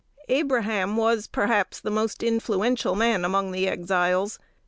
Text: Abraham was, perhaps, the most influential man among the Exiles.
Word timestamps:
Abraham 0.29 0.97
was, 0.97 1.27
perhaps, 1.27 1.79
the 1.79 1.91
most 1.91 2.23
influential 2.23 2.95
man 2.95 3.23
among 3.23 3.51
the 3.51 3.67
Exiles. 3.67 4.39